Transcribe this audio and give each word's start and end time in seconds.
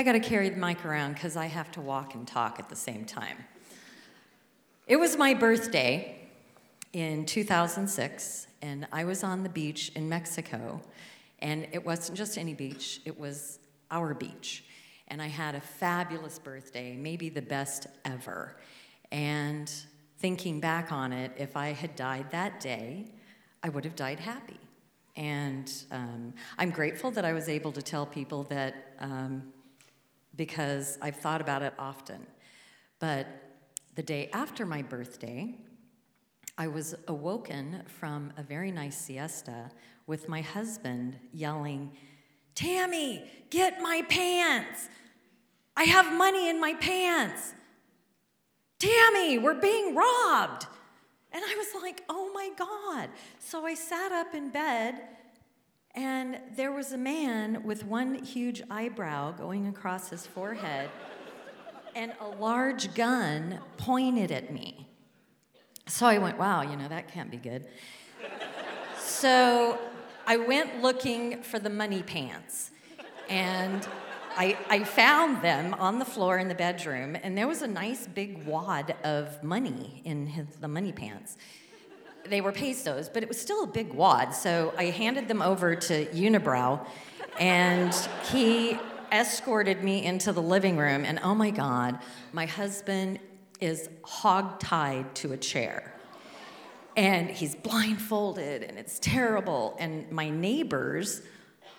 I 0.00 0.02
got 0.02 0.12
to 0.12 0.20
carry 0.20 0.48
the 0.48 0.56
mic 0.56 0.82
around 0.86 1.12
because 1.12 1.36
I 1.36 1.44
have 1.44 1.70
to 1.72 1.82
walk 1.82 2.14
and 2.14 2.26
talk 2.26 2.58
at 2.58 2.70
the 2.70 2.74
same 2.74 3.04
time. 3.04 3.36
It 4.86 4.96
was 4.96 5.18
my 5.18 5.34
birthday 5.34 6.16
in 6.94 7.26
2006, 7.26 8.46
and 8.62 8.88
I 8.92 9.04
was 9.04 9.22
on 9.22 9.42
the 9.42 9.50
beach 9.50 9.92
in 9.94 10.08
Mexico. 10.08 10.80
And 11.40 11.68
it 11.72 11.84
wasn't 11.84 12.16
just 12.16 12.38
any 12.38 12.54
beach, 12.54 13.02
it 13.04 13.20
was 13.20 13.58
our 13.90 14.14
beach. 14.14 14.64
And 15.08 15.20
I 15.20 15.26
had 15.26 15.54
a 15.54 15.60
fabulous 15.60 16.38
birthday, 16.38 16.96
maybe 16.96 17.28
the 17.28 17.42
best 17.42 17.86
ever. 18.06 18.56
And 19.12 19.70
thinking 20.16 20.60
back 20.60 20.92
on 20.92 21.12
it, 21.12 21.32
if 21.36 21.58
I 21.58 21.74
had 21.74 21.94
died 21.94 22.30
that 22.30 22.58
day, 22.58 23.04
I 23.62 23.68
would 23.68 23.84
have 23.84 23.96
died 23.96 24.20
happy. 24.20 24.60
And 25.14 25.70
um, 25.90 26.32
I'm 26.56 26.70
grateful 26.70 27.10
that 27.10 27.26
I 27.26 27.34
was 27.34 27.50
able 27.50 27.72
to 27.72 27.82
tell 27.82 28.06
people 28.06 28.44
that 28.44 28.94
um, 28.98 29.52
because 30.40 30.96
I've 31.02 31.16
thought 31.16 31.42
about 31.42 31.60
it 31.60 31.74
often. 31.78 32.26
But 32.98 33.26
the 33.94 34.02
day 34.02 34.30
after 34.32 34.64
my 34.64 34.80
birthday, 34.80 35.54
I 36.56 36.66
was 36.66 36.94
awoken 37.08 37.82
from 37.84 38.32
a 38.38 38.42
very 38.42 38.72
nice 38.72 38.96
siesta 38.96 39.70
with 40.06 40.30
my 40.30 40.40
husband 40.40 41.18
yelling, 41.34 41.92
Tammy, 42.54 43.22
get 43.50 43.82
my 43.82 44.00
pants! 44.08 44.88
I 45.76 45.82
have 45.84 46.10
money 46.16 46.48
in 46.48 46.58
my 46.58 46.72
pants! 46.72 47.52
Tammy, 48.78 49.36
we're 49.36 49.60
being 49.60 49.94
robbed! 49.94 50.64
And 51.32 51.44
I 51.44 51.54
was 51.54 51.82
like, 51.82 52.02
oh 52.08 52.30
my 52.32 52.48
God. 52.56 53.10
So 53.40 53.66
I 53.66 53.74
sat 53.74 54.10
up 54.10 54.34
in 54.34 54.48
bed, 54.48 55.02
and 55.94 56.38
there 56.54 56.72
was 56.72 56.92
a 56.92 56.98
man 56.98 57.62
with 57.64 57.84
one 57.84 58.22
huge 58.22 58.62
eyebrow 58.70 59.32
going 59.32 59.66
across 59.66 60.08
his 60.08 60.26
forehead 60.26 60.90
and 61.94 62.12
a 62.20 62.28
large 62.28 62.94
gun 62.94 63.58
pointed 63.76 64.30
at 64.30 64.52
me. 64.52 64.88
So 65.86 66.06
I 66.06 66.18
went, 66.18 66.38
wow, 66.38 66.62
you 66.62 66.76
know, 66.76 66.88
that 66.88 67.08
can't 67.08 67.30
be 67.30 67.36
good. 67.36 67.66
so 68.98 69.78
I 70.26 70.36
went 70.36 70.80
looking 70.80 71.42
for 71.42 71.58
the 71.58 71.70
money 71.70 72.02
pants. 72.02 72.70
And 73.28 73.86
I, 74.36 74.56
I 74.68 74.84
found 74.84 75.42
them 75.42 75.74
on 75.74 75.98
the 75.98 76.04
floor 76.04 76.38
in 76.38 76.48
the 76.48 76.54
bedroom, 76.54 77.16
and 77.20 77.36
there 77.36 77.48
was 77.48 77.62
a 77.62 77.66
nice 77.66 78.06
big 78.06 78.46
wad 78.46 78.94
of 79.02 79.42
money 79.42 80.02
in 80.04 80.26
his, 80.26 80.46
the 80.60 80.68
money 80.68 80.92
pants. 80.92 81.36
They 82.26 82.40
were 82.40 82.52
pesos, 82.52 83.08
but 83.08 83.22
it 83.22 83.28
was 83.28 83.40
still 83.40 83.64
a 83.64 83.66
big 83.66 83.92
wad. 83.92 84.34
So 84.34 84.72
I 84.76 84.84
handed 84.84 85.28
them 85.28 85.42
over 85.42 85.74
to 85.74 86.06
Unibrow, 86.06 86.86
and 87.38 87.94
he 88.30 88.78
escorted 89.12 89.82
me 89.82 90.04
into 90.04 90.32
the 90.32 90.42
living 90.42 90.76
room, 90.76 91.04
and 91.04 91.18
oh 91.22 91.34
my 91.34 91.50
God, 91.50 91.98
my 92.32 92.46
husband 92.46 93.18
is 93.60 93.88
hog-tied 94.04 95.14
to 95.16 95.32
a 95.32 95.36
chair. 95.36 95.92
And 96.96 97.30
he's 97.30 97.54
blindfolded, 97.54 98.62
and 98.62 98.78
it's 98.78 98.98
terrible. 98.98 99.76
And 99.78 100.10
my 100.10 100.28
neighbors 100.30 101.22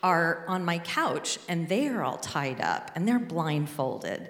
are 0.04 0.46
on 0.48 0.66
my 0.66 0.80
couch, 0.80 1.38
and 1.48 1.70
they 1.70 1.88
are 1.88 2.04
all 2.04 2.18
tied 2.18 2.60
up, 2.60 2.92
and 2.96 3.08
they're 3.08 3.20
blindfolded. 3.20 4.30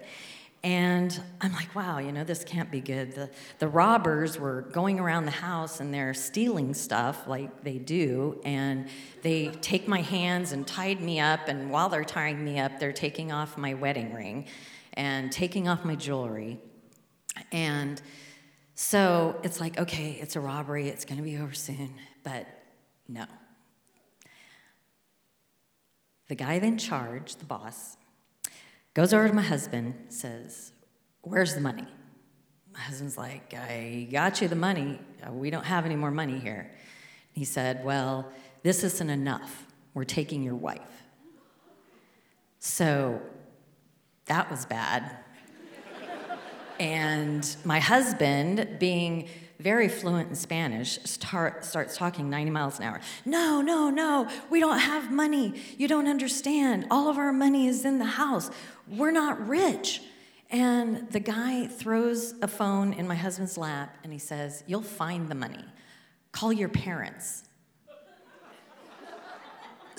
And 0.64 1.20
I'm 1.40 1.54
like, 1.54 1.74
wow, 1.74 1.98
you 1.98 2.12
know, 2.12 2.24
this 2.24 2.44
can't 2.44 2.70
be 2.70 2.82
good. 2.82 3.14
The, 3.14 3.32
the 3.58 3.68
robbers 3.68 4.38
were 4.38 4.62
going 4.62 5.00
around 5.00 5.26
the 5.26 5.32
house 5.32 5.80
and 5.80 5.92
they're 5.92 6.14
stealing 6.14 6.76
stuff 6.76 7.28
like 7.28 7.64
they 7.64 7.80
do. 7.80 8.40
And 8.46 8.88
they 9.24 9.48
take 9.48 9.88
my 9.88 10.02
hands 10.02 10.52
and 10.52 10.68
tied 10.68 11.02
me 11.02 11.20
up. 11.20 11.48
And 11.48 11.72
while 11.72 11.90
they're 11.90 12.04
tying 12.04 12.46
me 12.46 12.60
up, 12.60 12.80
they're 12.80 12.94
taking 12.94 13.32
off 13.32 13.58
my 13.58 13.74
wedding 13.74 14.14
ring 14.14 14.46
and 14.94 15.32
taking 15.32 15.68
off 15.68 15.84
my 15.84 15.96
jewelry. 15.96 16.60
And 17.52 18.00
so 18.76 19.40
it's 19.44 19.60
like, 19.60 19.80
okay, 19.80 20.20
it's 20.22 20.36
a 20.36 20.40
robbery. 20.40 20.90
It's 20.90 21.06
going 21.06 21.18
to 21.18 21.24
be 21.24 21.38
over 21.38 21.54
soon. 21.54 21.96
But 22.24 22.46
no. 23.08 23.26
The 26.28 26.36
guy 26.36 26.54
in 26.54 26.78
charge, 26.78 27.36
the 27.38 27.46
boss, 27.46 27.98
Goes 28.94 29.14
over 29.14 29.28
to 29.28 29.34
my 29.34 29.42
husband, 29.42 29.94
says, 30.10 30.74
Where's 31.22 31.56
the 31.56 31.62
money? 31.62 31.88
My 32.74 32.80
husband's 32.80 33.18
like, 33.18 33.54
I 33.54 34.08
got 34.12 34.42
you 34.42 34.48
the 34.50 34.56
money. 34.56 35.00
We 35.30 35.50
don't 35.50 35.66
have 35.66 35.86
any 35.86 35.96
more 35.96 36.12
money 36.12 36.40
here. 36.40 36.72
He 37.32 37.46
said, 37.46 37.86
Well, 37.86 38.30
this 38.64 38.84
isn't 38.84 39.10
enough. 39.10 39.66
We're 39.94 40.04
taking 40.04 40.44
your 40.44 40.56
wife. 40.56 40.82
So 42.60 43.22
that 44.26 44.52
was 44.52 44.66
bad. 44.66 45.18
and 46.80 47.56
my 47.64 47.80
husband, 47.80 48.78
being 48.78 49.30
very 49.62 49.88
fluent 49.88 50.30
in 50.30 50.36
Spanish, 50.36 51.00
start, 51.04 51.64
starts 51.64 51.96
talking 51.96 52.30
90 52.30 52.52
miles 52.52 52.80
an 52.80 52.86
hour. 52.86 53.00
No, 53.26 53.62
no, 53.62 53.90
no, 53.90 54.28
we 54.50 54.60
don't 54.60 54.80
have 54.80 55.12
money. 55.12 55.62
You 55.78 55.88
don't 55.88 56.08
understand. 56.08 56.88
All 56.90 57.10
of 57.10 57.18
our 57.18 57.32
money 57.32 57.68
is 57.68 57.86
in 57.86 58.00
the 58.00 58.06
house. 58.06 58.50
We're 58.88 59.12
not 59.12 59.48
rich. 59.48 60.02
And 60.50 61.10
the 61.12 61.20
guy 61.20 61.68
throws 61.68 62.34
a 62.42 62.48
phone 62.48 62.94
in 62.94 63.08
my 63.08 63.16
husband's 63.16 63.58
lap 63.58 63.98
and 64.04 64.12
he 64.12 64.20
says, 64.20 64.64
You'll 64.68 64.82
find 64.82 65.30
the 65.30 65.36
money. 65.36 65.64
Call 66.32 66.52
your 66.52 66.70
parents. 66.70 67.44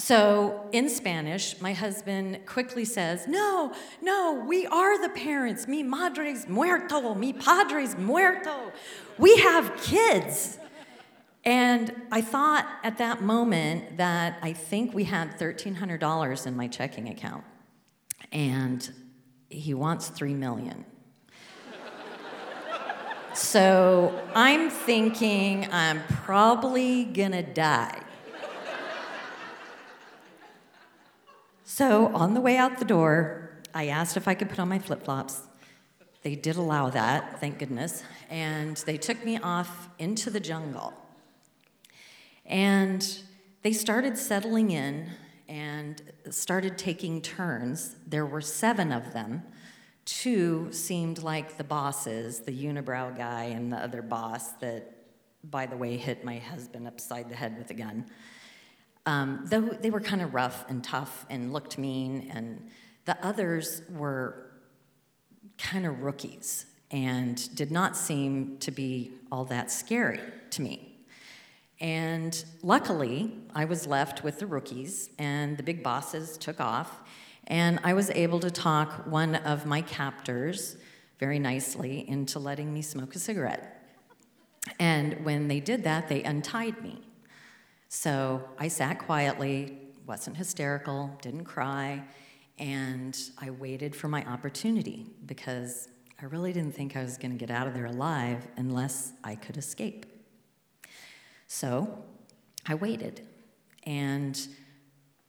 So, 0.04 0.68
in 0.72 0.88
Spanish, 0.88 1.60
my 1.60 1.74
husband 1.74 2.44
quickly 2.44 2.84
says, 2.84 3.28
No, 3.28 3.72
no, 4.00 4.44
we 4.48 4.66
are 4.66 5.00
the 5.00 5.10
parents. 5.10 5.68
Mi 5.68 5.84
madre's 5.84 6.48
muerto, 6.48 7.14
mi 7.14 7.32
padre's 7.32 7.96
muerto. 7.96 8.72
We 9.16 9.36
have 9.36 9.80
kids. 9.80 10.58
And 11.44 11.94
I 12.10 12.20
thought 12.20 12.66
at 12.82 12.98
that 12.98 13.22
moment 13.22 13.96
that 13.98 14.38
I 14.42 14.54
think 14.54 14.92
we 14.92 15.04
had 15.04 15.38
$1,300 15.38 16.46
in 16.48 16.56
my 16.56 16.66
checking 16.66 17.08
account. 17.08 17.44
And 18.32 18.92
he 19.50 19.72
wants 19.72 20.08
3 20.08 20.34
million. 20.34 20.84
so 23.34 24.20
I'm 24.34 24.68
thinking 24.68 25.68
I'm 25.70 26.02
probably 26.08 27.04
gonna 27.04 27.44
die. 27.44 28.02
So 31.74 32.08
on 32.08 32.34
the 32.34 32.40
way 32.42 32.58
out 32.58 32.78
the 32.78 32.84
door, 32.84 33.50
I 33.72 33.86
asked 33.86 34.18
if 34.18 34.28
I 34.28 34.34
could 34.34 34.50
put 34.50 34.58
on 34.58 34.68
my 34.68 34.78
flip 34.78 35.04
flops. 35.04 35.40
They 36.22 36.34
did 36.34 36.56
allow 36.56 36.90
that, 36.90 37.40
thank 37.40 37.60
goodness. 37.60 38.02
And 38.28 38.76
they 38.76 38.98
took 38.98 39.24
me 39.24 39.38
off 39.38 39.88
into 39.98 40.28
the 40.28 40.38
jungle. 40.38 40.92
And 42.44 43.02
they 43.62 43.72
started 43.72 44.18
settling 44.18 44.70
in 44.70 45.12
and 45.48 46.02
started 46.28 46.76
taking 46.76 47.22
turns. 47.22 47.96
There 48.06 48.26
were 48.26 48.42
seven 48.42 48.92
of 48.92 49.14
them. 49.14 49.42
Two 50.04 50.70
seemed 50.72 51.22
like 51.22 51.56
the 51.56 51.64
bosses, 51.64 52.40
the 52.40 52.52
unibrow 52.52 53.16
guy 53.16 53.44
and 53.44 53.72
the 53.72 53.78
other 53.78 54.02
boss 54.02 54.52
that, 54.60 54.92
by 55.42 55.64
the 55.64 55.78
way, 55.78 55.96
hit 55.96 56.22
my 56.22 56.36
husband 56.36 56.86
upside 56.86 57.30
the 57.30 57.36
head 57.36 57.56
with 57.56 57.70
a 57.70 57.74
gun. 57.74 58.04
Um, 59.04 59.44
though 59.46 59.60
they 59.60 59.90
were 59.90 60.00
kind 60.00 60.22
of 60.22 60.32
rough 60.32 60.64
and 60.68 60.82
tough 60.82 61.26
and 61.28 61.52
looked 61.52 61.76
mean, 61.76 62.30
and 62.32 62.70
the 63.04 63.16
others 63.24 63.82
were 63.90 64.52
kind 65.58 65.86
of 65.86 66.02
rookies 66.02 66.66
and 66.90 67.54
did 67.56 67.70
not 67.70 67.96
seem 67.96 68.58
to 68.58 68.70
be 68.70 69.12
all 69.32 69.44
that 69.46 69.70
scary 69.70 70.20
to 70.50 70.62
me. 70.62 70.92
And 71.80 72.44
luckily, 72.62 73.34
I 73.54 73.64
was 73.64 73.88
left 73.88 74.22
with 74.22 74.38
the 74.38 74.46
rookies, 74.46 75.10
and 75.18 75.56
the 75.56 75.64
big 75.64 75.82
bosses 75.82 76.38
took 76.38 76.60
off, 76.60 77.00
and 77.48 77.80
I 77.82 77.94
was 77.94 78.08
able 78.10 78.38
to 78.40 78.50
talk 78.52 79.06
one 79.06 79.34
of 79.34 79.66
my 79.66 79.82
captors 79.82 80.76
very 81.18 81.40
nicely 81.40 82.08
into 82.08 82.38
letting 82.38 82.72
me 82.72 82.82
smoke 82.82 83.16
a 83.16 83.18
cigarette. 83.18 83.82
And 84.78 85.24
when 85.24 85.48
they 85.48 85.58
did 85.58 85.82
that, 85.82 86.08
they 86.08 86.22
untied 86.22 86.80
me. 86.84 87.00
So 87.94 88.42
I 88.58 88.68
sat 88.68 89.00
quietly, 89.00 89.76
wasn't 90.06 90.38
hysterical, 90.38 91.10
didn't 91.20 91.44
cry, 91.44 92.02
and 92.58 93.14
I 93.38 93.50
waited 93.50 93.94
for 93.94 94.08
my 94.08 94.24
opportunity 94.24 95.04
because 95.26 95.90
I 96.20 96.24
really 96.24 96.54
didn't 96.54 96.74
think 96.74 96.96
I 96.96 97.02
was 97.02 97.18
going 97.18 97.32
to 97.32 97.36
get 97.36 97.50
out 97.50 97.66
of 97.66 97.74
there 97.74 97.84
alive 97.84 98.48
unless 98.56 99.12
I 99.22 99.34
could 99.34 99.58
escape. 99.58 100.06
So 101.48 102.02
I 102.66 102.76
waited. 102.76 103.28
And 103.84 104.40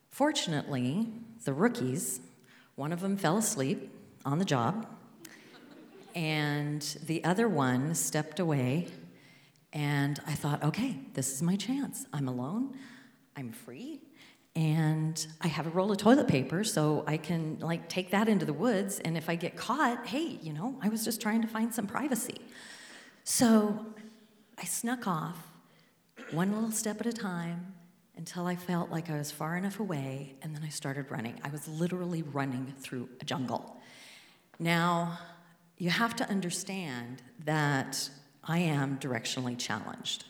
fortunately, 0.09 1.09
the 1.44 1.51
rookies, 1.51 2.21
one 2.75 2.94
of 2.94 3.01
them 3.01 3.18
fell 3.18 3.38
asleep 3.38 3.94
on 4.24 4.39
the 4.39 4.45
job, 4.45 4.88
and 6.16 6.81
the 7.07 7.25
other 7.25 7.50
one 7.50 7.94
stepped 7.94 8.39
away 8.39 8.88
and 9.73 10.19
I 10.25 10.33
thought, 10.33 10.63
okay, 10.63 10.99
this 11.13 11.33
is 11.33 11.41
my 11.41 11.55
chance. 11.55 12.05
I'm 12.13 12.27
alone, 12.27 12.77
I'm 13.35 13.51
free, 13.51 14.01
and 14.55 15.25
I 15.41 15.47
have 15.47 15.65
a 15.65 15.71
roll 15.71 15.91
of 15.91 15.97
toilet 15.97 16.27
paper 16.27 16.63
so 16.63 17.03
I 17.07 17.17
can 17.17 17.57
like 17.59 17.89
take 17.89 18.11
that 18.11 18.29
into 18.29 18.45
the 18.45 18.53
woods 18.53 18.99
and 18.99 19.17
if 19.17 19.29
I 19.29 19.35
get 19.35 19.55
caught, 19.55 20.05
hey, 20.05 20.37
you 20.41 20.53
know, 20.53 20.77
I 20.81 20.89
was 20.89 21.03
just 21.03 21.19
trying 21.21 21.41
to 21.41 21.47
find 21.47 21.73
some 21.73 21.87
privacy. 21.87 22.39
So 23.23 23.83
I 24.59 24.65
snuck 24.65 25.07
off 25.07 25.37
one 26.31 26.53
little 26.53 26.71
step 26.71 26.99
at 26.99 27.07
a 27.07 27.13
time 27.13 27.73
until 28.15 28.45
I 28.45 28.55
felt 28.55 28.91
like 28.91 29.09
I 29.09 29.17
was 29.17 29.31
far 29.31 29.57
enough 29.57 29.79
away 29.79 30.35
and 30.43 30.55
then 30.55 30.61
I 30.63 30.69
started 30.69 31.09
running. 31.09 31.39
I 31.43 31.49
was 31.49 31.67
literally 31.67 32.21
running 32.21 32.73
through 32.77 33.09
a 33.21 33.25
jungle. 33.25 33.81
Now, 34.59 35.17
you 35.79 35.89
have 35.89 36.15
to 36.17 36.29
understand 36.29 37.23
that 37.45 38.07
I 38.45 38.60
am 38.60 38.98
directionally 39.00 39.57
challenged. 39.57 40.25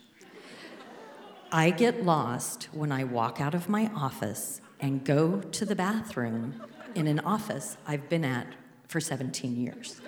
I 1.52 1.70
get 1.70 2.04
lost 2.04 2.70
when 2.72 2.92
I 2.92 3.04
walk 3.04 3.42
out 3.42 3.54
of 3.54 3.70
my 3.70 3.90
office 3.96 4.62
and 4.80 5.04
go 5.04 5.40
to 5.40 5.66
the 5.66 5.76
bathroom 5.76 6.62
in 6.96 7.08
an 7.08 7.20
office 7.20 7.78
I've 7.88 8.10
been 8.10 8.26
at 8.26 8.48
for 8.88 9.00
17 9.00 9.56
years. 9.56 10.02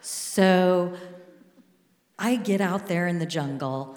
So 0.00 0.94
I 2.18 2.36
get 2.36 2.60
out 2.60 2.86
there 2.86 3.06
in 3.06 3.18
the 3.18 3.26
jungle. 3.26 3.96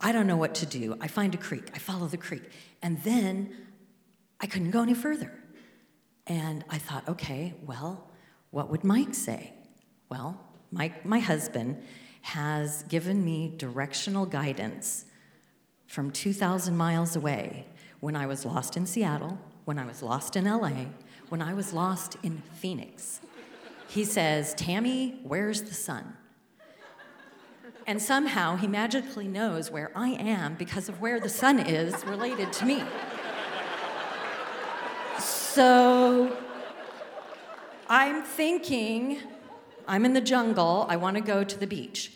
I 0.00 0.12
don't 0.12 0.26
know 0.26 0.36
what 0.36 0.54
to 0.56 0.66
do. 0.66 0.96
I 1.00 1.08
find 1.08 1.34
a 1.34 1.38
creek. 1.38 1.70
I 1.74 1.78
follow 1.78 2.06
the 2.06 2.18
creek. 2.18 2.50
And 2.82 3.02
then 3.02 3.54
I 4.40 4.46
couldn't 4.46 4.70
go 4.70 4.82
any 4.82 4.94
further. 4.94 5.32
And 6.26 6.64
I 6.68 6.78
thought, 6.78 7.08
okay, 7.08 7.54
well, 7.64 8.10
what 8.50 8.70
would 8.70 8.84
Mike 8.84 9.14
say? 9.14 9.54
Well, 10.08 10.38
Mike, 10.72 11.04
my 11.04 11.18
husband, 11.18 11.82
has 12.22 12.82
given 12.84 13.24
me 13.24 13.52
directional 13.56 14.24
guidance 14.24 15.04
from 15.86 16.10
2,000 16.10 16.74
miles 16.74 17.14
away 17.14 17.66
when 18.00 18.16
I 18.16 18.26
was 18.26 18.46
lost 18.46 18.76
in 18.76 18.86
Seattle, 18.86 19.38
when 19.66 19.78
I 19.78 19.84
was 19.84 20.02
lost 20.02 20.34
in 20.34 20.46
LA, 20.46 20.86
when 21.28 21.42
I 21.42 21.52
was 21.52 21.74
lost 21.74 22.16
in 22.22 22.42
Phoenix. 22.54 23.20
He 23.88 24.04
says, 24.04 24.54
Tammy, 24.54 25.20
where's 25.22 25.62
the 25.62 25.74
sun? 25.74 26.16
And 27.86 28.00
somehow 28.00 28.56
he 28.56 28.66
magically 28.66 29.28
knows 29.28 29.70
where 29.70 29.90
I 29.94 30.10
am 30.10 30.54
because 30.54 30.88
of 30.88 31.00
where 31.00 31.20
the 31.20 31.28
sun 31.28 31.58
is 31.58 32.04
related 32.06 32.52
to 32.54 32.64
me. 32.64 32.82
So 35.18 36.36
I'm 37.88 38.22
thinking 38.22 39.18
I'm 39.86 40.04
in 40.04 40.12
the 40.12 40.20
jungle, 40.20 40.86
I 40.88 40.96
want 40.96 41.16
to 41.16 41.22
go 41.22 41.44
to 41.44 41.58
the 41.58 41.66
beach. 41.66 42.12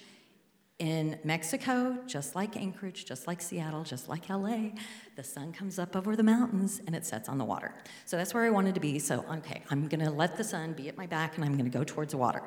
In 0.78 1.18
Mexico, 1.24 1.96
just 2.06 2.34
like 2.34 2.54
Anchorage, 2.54 3.06
just 3.06 3.26
like 3.26 3.40
Seattle, 3.40 3.82
just 3.82 4.10
like 4.10 4.28
LA, 4.28 4.72
the 5.16 5.24
sun 5.24 5.52
comes 5.52 5.78
up 5.78 5.96
over 5.96 6.14
the 6.16 6.22
mountains 6.22 6.82
and 6.86 6.94
it 6.94 7.06
sets 7.06 7.30
on 7.30 7.38
the 7.38 7.44
water. 7.46 7.74
So 8.04 8.18
that's 8.18 8.34
where 8.34 8.44
I 8.44 8.50
wanted 8.50 8.74
to 8.74 8.80
be. 8.80 8.98
So, 8.98 9.24
okay, 9.38 9.62
I'm 9.70 9.88
gonna 9.88 10.10
let 10.10 10.36
the 10.36 10.44
sun 10.44 10.74
be 10.74 10.88
at 10.88 10.98
my 10.98 11.06
back 11.06 11.36
and 11.36 11.44
I'm 11.46 11.56
gonna 11.56 11.70
go 11.70 11.82
towards 11.82 12.10
the 12.12 12.18
water 12.18 12.42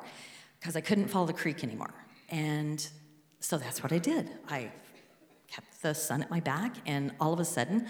because 0.60 0.76
I 0.76 0.80
couldn't 0.80 1.08
follow 1.08 1.26
the 1.26 1.32
creek 1.32 1.64
anymore. 1.64 1.92
And 2.28 2.86
so 3.40 3.58
that's 3.58 3.82
what 3.82 3.92
I 3.92 3.98
did. 3.98 4.30
I 4.48 4.70
kept 5.48 5.82
the 5.82 5.94
sun 5.94 6.22
at 6.22 6.30
my 6.30 6.40
back, 6.40 6.76
and 6.86 7.12
all 7.20 7.32
of 7.32 7.40
a 7.40 7.44
sudden, 7.44 7.88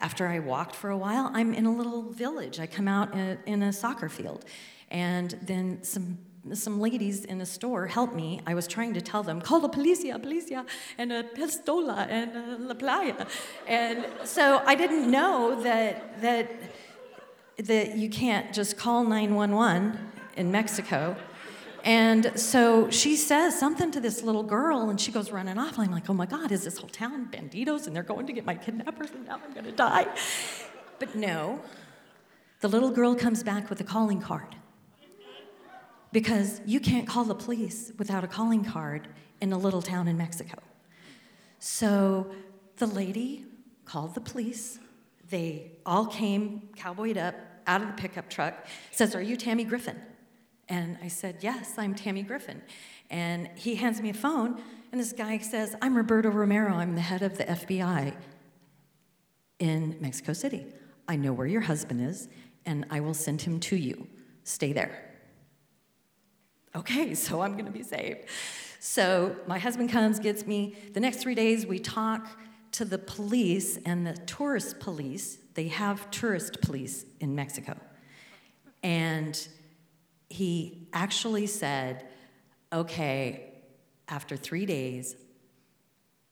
after 0.00 0.26
I 0.26 0.38
walked 0.38 0.74
for 0.74 0.90
a 0.90 0.96
while, 0.96 1.30
I'm 1.32 1.54
in 1.54 1.66
a 1.66 1.74
little 1.74 2.12
village. 2.12 2.60
I 2.60 2.66
come 2.66 2.86
out 2.86 3.14
uh, 3.14 3.36
in 3.46 3.62
a 3.62 3.72
soccer 3.72 4.08
field, 4.08 4.44
and 4.90 5.36
then 5.42 5.82
some 5.82 6.18
some 6.52 6.80
ladies 6.80 7.24
in 7.24 7.40
a 7.40 7.46
store 7.46 7.86
helped 7.86 8.14
me. 8.14 8.40
I 8.46 8.54
was 8.54 8.66
trying 8.66 8.94
to 8.94 9.00
tell 9.00 9.22
them, 9.22 9.40
call 9.40 9.60
the 9.60 9.68
policia, 9.68 10.18
policia, 10.22 10.66
and 10.96 11.12
a 11.12 11.22
pistola, 11.22 12.06
and 12.08 12.36
a 12.36 12.56
la 12.58 12.74
playa. 12.74 13.26
And 13.66 14.06
so 14.24 14.62
I 14.64 14.74
didn't 14.74 15.10
know 15.10 15.62
that, 15.62 16.20
that, 16.22 16.50
that 17.58 17.96
you 17.96 18.08
can't 18.08 18.52
just 18.52 18.76
call 18.76 19.04
911 19.04 19.98
in 20.36 20.50
Mexico. 20.50 21.16
And 21.84 22.32
so 22.38 22.90
she 22.90 23.16
says 23.16 23.58
something 23.58 23.90
to 23.92 24.00
this 24.00 24.22
little 24.22 24.42
girl, 24.42 24.90
and 24.90 25.00
she 25.00 25.12
goes 25.12 25.30
running 25.30 25.58
off. 25.58 25.78
I'm 25.78 25.90
like, 25.90 26.08
oh 26.10 26.14
my 26.14 26.26
God, 26.26 26.52
is 26.52 26.64
this 26.64 26.78
whole 26.78 26.88
town 26.88 27.28
banditos? 27.30 27.86
And 27.86 27.94
they're 27.94 28.02
going 28.02 28.26
to 28.26 28.32
get 28.32 28.44
my 28.44 28.54
kidnappers, 28.54 29.10
and 29.10 29.26
now 29.26 29.40
I'm 29.44 29.54
gonna 29.54 29.72
die. 29.72 30.06
But 30.98 31.14
no, 31.14 31.60
the 32.60 32.68
little 32.68 32.90
girl 32.90 33.14
comes 33.14 33.42
back 33.42 33.70
with 33.70 33.80
a 33.80 33.84
calling 33.84 34.20
card 34.20 34.56
because 36.12 36.60
you 36.64 36.80
can't 36.80 37.06
call 37.06 37.24
the 37.24 37.34
police 37.34 37.92
without 37.98 38.24
a 38.24 38.26
calling 38.26 38.64
card 38.64 39.08
in 39.40 39.52
a 39.52 39.58
little 39.58 39.82
town 39.82 40.08
in 40.08 40.16
Mexico. 40.16 40.58
So 41.58 42.30
the 42.76 42.86
lady 42.86 43.44
called 43.84 44.14
the 44.14 44.20
police. 44.20 44.78
They 45.28 45.72
all 45.84 46.06
came 46.06 46.68
cowboyed 46.76 47.18
up 47.18 47.34
out 47.66 47.82
of 47.82 47.88
the 47.88 47.94
pickup 47.94 48.30
truck, 48.30 48.66
says, 48.90 49.14
Are 49.14 49.22
you 49.22 49.36
Tammy 49.36 49.64
Griffin? 49.64 50.00
And 50.68 50.98
I 51.02 51.08
said, 51.08 51.38
Yes, 51.40 51.74
I'm 51.76 51.94
Tammy 51.94 52.22
Griffin. 52.22 52.62
And 53.10 53.48
he 53.54 53.74
hands 53.74 54.00
me 54.00 54.10
a 54.10 54.14
phone, 54.14 54.60
and 54.92 55.00
this 55.00 55.12
guy 55.12 55.38
says, 55.38 55.76
I'm 55.82 55.96
Roberto 55.96 56.30
Romero. 56.30 56.74
I'm 56.74 56.94
the 56.94 57.00
head 57.00 57.22
of 57.22 57.36
the 57.36 57.44
FBI 57.44 58.14
in 59.58 59.96
Mexico 60.00 60.32
City. 60.32 60.66
I 61.06 61.16
know 61.16 61.32
where 61.32 61.46
your 61.46 61.62
husband 61.62 62.00
is, 62.02 62.28
and 62.64 62.86
I 62.90 63.00
will 63.00 63.14
send 63.14 63.42
him 63.42 63.60
to 63.60 63.76
you. 63.76 64.06
Stay 64.44 64.72
there 64.72 65.07
okay, 66.74 67.14
so 67.26 67.40
I'm 67.40 67.52
going 67.52 67.66
to 67.66 67.70
be 67.70 67.82
saved. 67.82 68.28
So 68.80 69.36
my 69.46 69.58
husband 69.58 69.90
comes, 69.90 70.18
gets 70.18 70.46
me. 70.46 70.76
The 70.92 71.00
next 71.00 71.18
three 71.18 71.34
days, 71.34 71.66
we 71.66 71.78
talk 71.78 72.28
to 72.72 72.84
the 72.84 72.98
police 72.98 73.78
and 73.84 74.06
the 74.06 74.14
tourist 74.14 74.78
police. 74.78 75.38
They 75.54 75.68
have 75.68 76.10
tourist 76.10 76.60
police 76.60 77.04
in 77.20 77.34
Mexico. 77.34 77.76
And 78.82 79.48
he 80.28 80.88
actually 80.92 81.46
said, 81.46 82.06
okay, 82.72 83.52
after 84.08 84.36
three 84.36 84.66
days, 84.66 85.16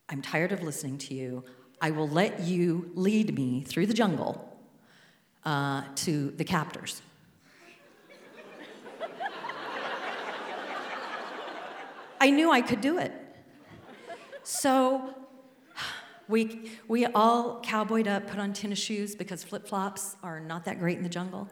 I'm 0.08 0.22
tired 0.22 0.52
of 0.52 0.62
listening 0.62 0.98
to 0.98 1.14
you. 1.14 1.44
I 1.80 1.90
will 1.90 2.08
let 2.08 2.40
you 2.40 2.90
lead 2.94 3.34
me 3.34 3.62
through 3.62 3.86
the 3.86 3.94
jungle 3.94 4.56
uh, 5.44 5.82
to 5.96 6.30
the 6.30 6.44
captors. 6.44 7.02
I 12.26 12.30
knew 12.30 12.50
I 12.50 12.60
could 12.60 12.80
do 12.80 12.98
it. 12.98 13.12
So 14.42 15.14
we, 16.26 16.72
we 16.88 17.06
all 17.06 17.60
cowboyed 17.60 18.08
up, 18.08 18.26
put 18.26 18.40
on 18.40 18.52
tennis 18.52 18.80
shoes 18.80 19.14
because 19.14 19.44
flip 19.44 19.64
flops 19.68 20.16
are 20.24 20.40
not 20.40 20.64
that 20.64 20.80
great 20.80 20.96
in 20.96 21.04
the 21.04 21.08
jungle. 21.08 21.48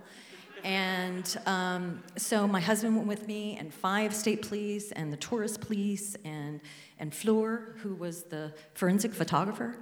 And 0.65 1.38
um, 1.47 2.03
so 2.17 2.49
my 2.49 2.59
husband 2.59 2.97
went 2.97 3.07
with 3.07 3.28
me, 3.28 3.57
and 3.57 3.73
five 3.73 4.12
state 4.12 4.43
police, 4.43 4.90
and 4.90 5.12
the 5.12 5.16
tourist 5.16 5.61
police, 5.61 6.16
and, 6.25 6.61
and 6.99 7.14
Fleur, 7.14 7.76
who 7.76 7.95
was 7.95 8.25
the 8.25 8.52
forensic 8.73 9.14
photographer. 9.14 9.76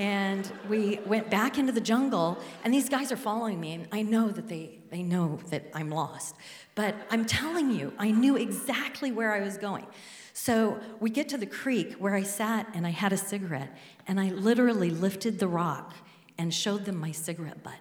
And 0.00 0.50
we 0.66 0.98
went 1.04 1.28
back 1.28 1.58
into 1.58 1.72
the 1.72 1.80
jungle, 1.80 2.38
and 2.64 2.72
these 2.72 2.88
guys 2.88 3.12
are 3.12 3.18
following 3.18 3.60
me, 3.60 3.74
and 3.74 3.86
I 3.92 4.00
know 4.00 4.30
that 4.30 4.48
they, 4.48 4.78
they 4.88 5.02
know 5.02 5.40
that 5.50 5.64
I'm 5.74 5.90
lost. 5.90 6.36
But 6.74 6.94
I'm 7.10 7.26
telling 7.26 7.70
you, 7.70 7.92
I 7.98 8.10
knew 8.10 8.34
exactly 8.34 9.12
where 9.12 9.34
I 9.34 9.40
was 9.40 9.58
going. 9.58 9.84
So 10.32 10.80
we 11.00 11.10
get 11.10 11.28
to 11.28 11.36
the 11.36 11.44
creek 11.44 11.96
where 11.98 12.14
I 12.14 12.22
sat 12.22 12.66
and 12.72 12.86
I 12.86 12.90
had 12.92 13.12
a 13.12 13.18
cigarette, 13.18 13.76
and 14.08 14.18
I 14.18 14.30
literally 14.30 14.88
lifted 14.88 15.38
the 15.38 15.48
rock 15.48 15.92
and 16.38 16.54
showed 16.54 16.86
them 16.86 16.96
my 16.96 17.12
cigarette 17.12 17.62
butt. 17.62 17.74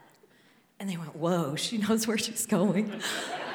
And 0.77 0.89
they 0.89 0.97
went, 0.97 1.15
Whoa, 1.15 1.55
she 1.55 1.77
knows 1.77 2.05
where 2.05 2.17
she's 2.17 2.45
going. 2.45 3.01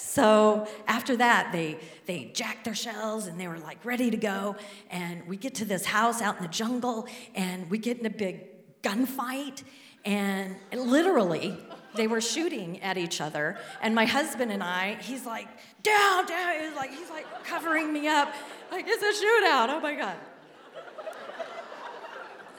so 0.00 0.66
after 0.88 1.16
that, 1.18 1.52
they, 1.52 1.78
they 2.06 2.30
jacked 2.34 2.64
their 2.64 2.74
shells 2.74 3.26
and 3.26 3.38
they 3.38 3.46
were 3.46 3.58
like 3.58 3.84
ready 3.84 4.10
to 4.10 4.16
go. 4.16 4.56
And 4.90 5.26
we 5.28 5.36
get 5.36 5.54
to 5.56 5.64
this 5.64 5.84
house 5.84 6.20
out 6.22 6.38
in 6.38 6.42
the 6.42 6.48
jungle, 6.48 7.06
and 7.34 7.70
we 7.70 7.78
get 7.78 7.98
in 7.98 8.06
a 8.06 8.10
big 8.10 8.46
gunfight. 8.82 9.62
And 10.04 10.56
literally, 10.74 11.56
they 11.94 12.06
were 12.06 12.20
shooting 12.20 12.80
at 12.82 12.96
each 12.96 13.20
other, 13.20 13.58
and 13.82 13.94
my 13.94 14.06
husband 14.06 14.50
and 14.50 14.62
I, 14.62 14.96
he's 15.00 15.26
like, 15.26 15.48
down, 15.82 16.26
down. 16.26 16.60
He's 16.60 16.76
like, 16.76 16.90
he's 16.90 17.10
like 17.10 17.44
covering 17.44 17.92
me 17.92 18.08
up, 18.08 18.32
like 18.70 18.86
it's 18.88 19.02
a 19.02 19.24
shootout. 19.24 19.68
Oh 19.68 19.80
my 19.80 19.94
god. 19.94 20.16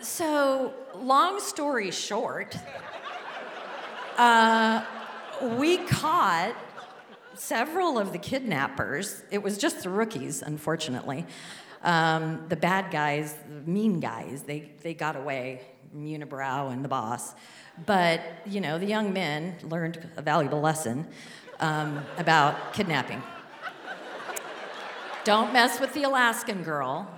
So, 0.01 0.73
long 0.95 1.39
story 1.39 1.91
short, 1.91 2.55
uh, 4.17 4.83
we 5.57 5.77
caught 5.77 6.55
several 7.41 7.97
of 7.97 8.11
the 8.11 8.19
kidnappers. 8.19 9.23
It 9.31 9.41
was 9.41 9.57
just 9.57 9.81
the 9.81 9.89
rookies, 9.89 10.43
unfortunately. 10.43 11.25
Um, 11.83 12.45
the 12.49 12.55
bad 12.55 12.91
guys, 12.91 13.33
the 13.49 13.69
mean 13.69 13.99
guys, 13.99 14.43
they, 14.43 14.71
they 14.83 14.93
got 14.93 15.15
away, 15.15 15.61
Unibrow 15.97 16.71
and 16.71 16.85
the 16.85 16.87
boss. 16.87 17.33
But, 17.85 18.21
you 18.45 18.61
know, 18.61 18.77
the 18.77 18.85
young 18.85 19.11
men 19.11 19.55
learned 19.63 20.07
a 20.17 20.21
valuable 20.21 20.61
lesson 20.61 21.07
um, 21.59 22.03
about 22.17 22.73
kidnapping. 22.73 23.23
Don't 25.23 25.51
mess 25.51 25.79
with 25.79 25.93
the 25.93 26.03
Alaskan 26.03 26.61
girl. 26.61 27.09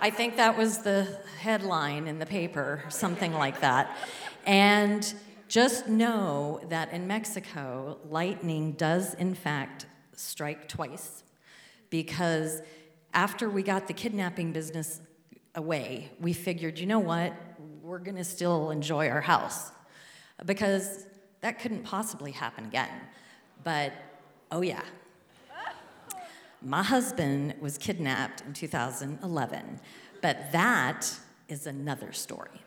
I 0.00 0.10
think 0.10 0.36
that 0.36 0.58
was 0.58 0.78
the 0.78 1.18
headline 1.40 2.06
in 2.06 2.18
the 2.18 2.26
paper, 2.26 2.84
something 2.90 3.32
like 3.32 3.60
that. 3.60 3.96
And 4.44 5.14
just 5.52 5.86
know 5.86 6.58
that 6.70 6.90
in 6.94 7.06
Mexico, 7.06 7.98
lightning 8.08 8.72
does 8.72 9.12
in 9.12 9.34
fact 9.34 9.84
strike 10.16 10.66
twice 10.66 11.24
because 11.90 12.62
after 13.12 13.50
we 13.50 13.62
got 13.62 13.86
the 13.86 13.92
kidnapping 13.92 14.52
business 14.52 15.02
away, 15.54 16.10
we 16.18 16.32
figured, 16.32 16.78
you 16.78 16.86
know 16.86 17.00
what, 17.00 17.34
we're 17.82 17.98
gonna 17.98 18.24
still 18.24 18.70
enjoy 18.70 19.10
our 19.10 19.20
house 19.20 19.72
because 20.46 21.04
that 21.42 21.58
couldn't 21.58 21.82
possibly 21.82 22.32
happen 22.32 22.64
again. 22.64 23.02
But 23.62 23.92
oh, 24.50 24.62
yeah. 24.62 24.84
My 26.62 26.82
husband 26.82 27.56
was 27.60 27.76
kidnapped 27.76 28.40
in 28.40 28.54
2011, 28.54 29.80
but 30.22 30.50
that 30.52 31.14
is 31.50 31.66
another 31.66 32.14
story. 32.14 32.61